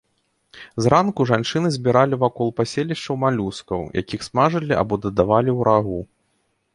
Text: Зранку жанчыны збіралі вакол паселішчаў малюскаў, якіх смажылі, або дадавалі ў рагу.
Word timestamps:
Зранку 0.83 1.25
жанчыны 1.31 1.69
збіралі 1.75 2.15
вакол 2.23 2.47
паселішчаў 2.59 3.15
малюскаў, 3.25 3.81
якіх 4.01 4.21
смажылі, 4.29 4.73
або 4.81 4.93
дадавалі 5.05 5.51
ў 5.57 5.69
рагу. 5.69 5.99